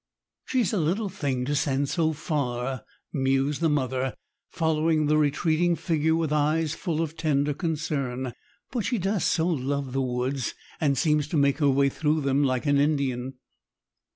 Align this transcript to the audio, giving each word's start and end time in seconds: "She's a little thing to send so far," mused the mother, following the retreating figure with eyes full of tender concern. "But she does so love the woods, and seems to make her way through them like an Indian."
"She's 0.45 0.73
a 0.73 0.79
little 0.79 1.09
thing 1.09 1.45
to 1.45 1.53
send 1.53 1.87
so 1.87 2.11
far," 2.11 2.83
mused 3.13 3.61
the 3.61 3.69
mother, 3.69 4.15
following 4.49 5.05
the 5.05 5.15
retreating 5.15 5.75
figure 5.75 6.15
with 6.15 6.33
eyes 6.33 6.73
full 6.73 7.01
of 7.03 7.15
tender 7.15 7.53
concern. 7.53 8.33
"But 8.71 8.83
she 8.85 8.97
does 8.97 9.23
so 9.23 9.45
love 9.47 9.93
the 9.93 10.01
woods, 10.01 10.55
and 10.79 10.97
seems 10.97 11.27
to 11.27 11.37
make 11.37 11.59
her 11.59 11.69
way 11.69 11.89
through 11.89 12.21
them 12.21 12.43
like 12.43 12.65
an 12.65 12.79
Indian." 12.79 13.35